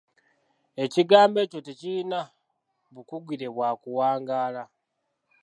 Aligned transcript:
Ekigambo 0.83 1.37
ekyo 1.45 1.59
tekirina 1.65 2.19
bukugire 2.93 3.47
bwa 3.55 3.69
kuwangaala. 3.81 4.63